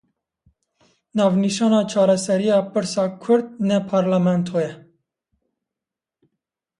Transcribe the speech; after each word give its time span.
Navnîşana 1.15 1.81
çareseriya 1.91 2.57
Pirsa 2.71 3.05
Kurd 3.23 3.47
ne 3.67 3.77
parlamento 3.89 4.57
ye. 4.63 4.71